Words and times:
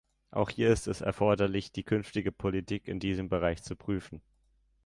Auch 0.31 0.49
hier 0.49 0.69
ist 0.71 0.87
es 0.87 1.01
erforderlich, 1.01 1.73
die 1.73 1.83
künftige 1.83 2.31
Politik 2.31 2.87
in 2.87 2.99
diesem 2.99 3.29
Bereich 3.29 3.61
zu 3.61 3.75
prüfen. 3.75 4.23